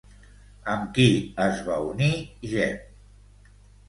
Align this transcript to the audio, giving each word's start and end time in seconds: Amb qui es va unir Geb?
Amb 0.75 0.87
qui 0.95 1.03
es 1.47 1.59
va 1.67 1.75
unir 1.89 2.07
Geb? 2.55 2.89